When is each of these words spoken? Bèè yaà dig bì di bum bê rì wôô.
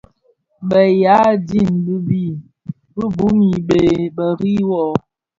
Bèè 0.69 0.85
yaà 1.03 1.27
dig 1.47 1.69
bì 2.07 2.21
di 2.99 3.03
bum 3.15 3.37
bê 3.67 3.79
rì 4.39 4.53
wôô. 4.69 4.87